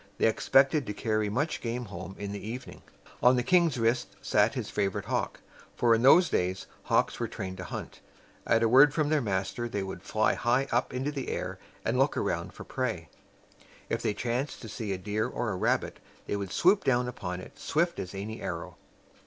They 0.17 0.25
expected 0.25 0.87
to 0.87 0.93
carry 0.95 1.29
much 1.29 1.61
game 1.61 1.85
home 1.85 2.15
in 2.17 2.31
the 2.31 2.43
evening. 2.43 2.81
On 3.21 3.35
the 3.35 3.43
king's 3.43 3.77
wrist 3.77 4.15
sat 4.19 4.55
his 4.55 4.71
favorite 4.71 5.05
hawk; 5.05 5.41
for 5.75 5.93
in 5.93 6.01
those 6.01 6.27
days 6.27 6.65
hawks 6.85 7.19
were 7.19 7.27
trained 7.27 7.57
to 7.57 7.65
hunt. 7.65 7.99
At 8.47 8.63
a 8.63 8.67
word 8.67 8.95
from 8.95 9.09
their 9.09 9.21
masters 9.21 9.69
they 9.69 9.83
would 9.83 10.01
fly 10.01 10.33
high 10.33 10.67
up 10.71 10.91
into 10.91 11.11
the 11.11 11.29
air, 11.29 11.59
and 11.85 11.99
look 11.99 12.17
around 12.17 12.53
for 12.55 12.63
prey. 12.63 13.09
If 13.89 14.01
they 14.01 14.15
chanced 14.15 14.63
to 14.63 14.69
see 14.69 14.91
a 14.91 14.97
deer 14.97 15.27
or 15.27 15.51
a 15.51 15.55
rabbit, 15.55 15.99
they 16.25 16.35
would 16.35 16.51
swoop 16.51 16.83
down 16.83 17.07
upon 17.07 17.39
it 17.39 17.59
swift 17.59 17.99
as 17.99 18.15
any 18.15 18.41
arrow. 18.41 18.77